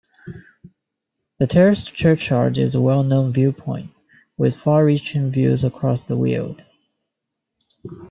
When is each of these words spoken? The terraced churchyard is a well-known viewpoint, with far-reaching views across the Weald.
The 1.37 1.45
terraced 1.45 1.93
churchyard 1.93 2.57
is 2.57 2.73
a 2.73 2.81
well-known 2.81 3.31
viewpoint, 3.33 3.91
with 4.35 4.57
far-reaching 4.57 5.29
views 5.29 5.63
across 5.63 6.01
the 6.01 6.17
Weald. 6.17 6.63